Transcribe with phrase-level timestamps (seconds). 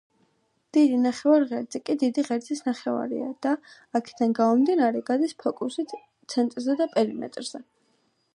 [0.75, 3.53] დიდი ნახევარღერძი კი დიდი ღერძის ნახევარია და,
[4.01, 5.97] აქედან გამომდინარე, გადის ფოკუსით
[6.35, 7.65] ცენტრზე და პერიმეტრზე.